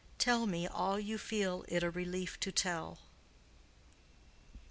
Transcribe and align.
Tell 0.17 0.47
me 0.47 0.65
all 0.65 0.99
you 0.99 1.19
feel 1.19 1.63
it 1.67 1.83
a 1.83 1.91
relief 1.91 2.39
to 2.39 2.51
tell." 2.51 3.01